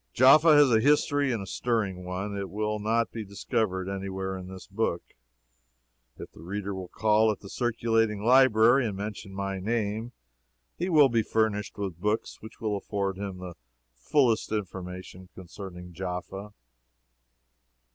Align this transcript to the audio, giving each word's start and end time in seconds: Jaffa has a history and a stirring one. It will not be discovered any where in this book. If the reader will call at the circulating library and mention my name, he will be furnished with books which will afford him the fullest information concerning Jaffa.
Jaffa 0.13 0.55
has 0.55 0.71
a 0.71 0.79
history 0.79 1.31
and 1.31 1.43
a 1.43 1.45
stirring 1.45 2.03
one. 2.03 2.35
It 2.35 2.49
will 2.49 2.79
not 2.79 3.11
be 3.11 3.23
discovered 3.23 3.87
any 3.87 4.09
where 4.09 4.35
in 4.35 4.47
this 4.47 4.65
book. 4.65 5.03
If 6.17 6.31
the 6.31 6.41
reader 6.41 6.73
will 6.73 6.87
call 6.87 7.31
at 7.31 7.41
the 7.41 7.49
circulating 7.51 8.23
library 8.23 8.87
and 8.87 8.97
mention 8.97 9.31
my 9.31 9.59
name, 9.59 10.13
he 10.75 10.89
will 10.89 11.09
be 11.09 11.21
furnished 11.21 11.77
with 11.77 12.01
books 12.01 12.41
which 12.41 12.59
will 12.59 12.75
afford 12.75 13.17
him 13.19 13.37
the 13.37 13.53
fullest 13.93 14.51
information 14.51 15.29
concerning 15.35 15.93
Jaffa. 15.93 16.51